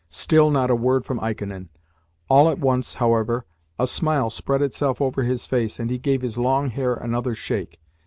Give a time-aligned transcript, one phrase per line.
[0.09, 1.69] Still not a word from Ikonin.
[2.27, 3.45] All at once, however,
[3.77, 7.79] a smile spread itself over his face, and he gave his long hair another shake.